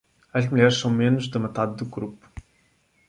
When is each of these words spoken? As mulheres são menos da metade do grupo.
As 0.33 0.47
mulheres 0.49 0.79
são 0.79 0.89
menos 0.89 1.27
da 1.27 1.37
metade 1.39 1.75
do 1.75 1.85
grupo. 1.85 2.27